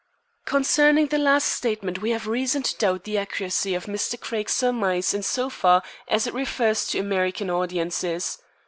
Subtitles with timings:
[0.45, 4.19] Concerning the last statement we have reason to doubt the accuracy of Mr.
[4.19, 8.39] Craig's surmise in so far as it refers to American audiences.